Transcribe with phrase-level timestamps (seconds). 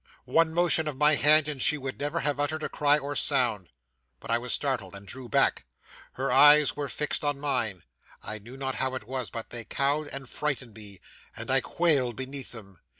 [0.25, 3.69] 'One motion of my hand, and she would never again have uttered cry or sound.
[4.19, 5.67] But I was startled, and drew back.
[6.13, 7.83] Her eyes were fixed on mine.
[8.23, 11.01] I knew not how it was, but they cowed and frightened me;
[11.37, 12.79] and I quailed beneath them.